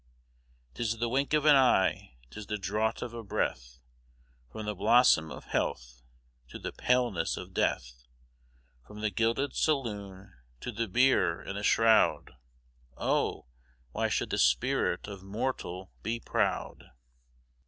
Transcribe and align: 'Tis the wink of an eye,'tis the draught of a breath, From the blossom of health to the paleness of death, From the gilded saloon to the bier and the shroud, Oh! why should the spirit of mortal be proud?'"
'Tis 0.73 0.97
the 0.97 1.07
wink 1.07 1.31
of 1.31 1.45
an 1.45 1.55
eye,'tis 1.55 2.47
the 2.47 2.57
draught 2.57 3.03
of 3.03 3.13
a 3.13 3.23
breath, 3.23 3.77
From 4.51 4.65
the 4.65 4.73
blossom 4.73 5.31
of 5.31 5.43
health 5.45 6.01
to 6.47 6.57
the 6.57 6.71
paleness 6.71 7.37
of 7.37 7.53
death, 7.53 8.07
From 8.87 9.01
the 9.01 9.11
gilded 9.11 9.55
saloon 9.55 10.33
to 10.61 10.71
the 10.71 10.87
bier 10.87 11.39
and 11.39 11.55
the 11.55 11.61
shroud, 11.61 12.31
Oh! 12.97 13.45
why 13.91 14.09
should 14.09 14.31
the 14.31 14.39
spirit 14.39 15.07
of 15.07 15.21
mortal 15.21 15.91
be 16.01 16.19
proud?'" 16.19 16.89